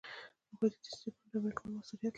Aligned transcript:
هغوی 0.51 0.67
ددې 0.71 0.89
سیسټمونو 1.01 1.29
د 1.31 1.33
عملي 1.37 1.53
کولو 1.57 1.73
مسؤلیت 1.79 2.01
لري. 2.03 2.09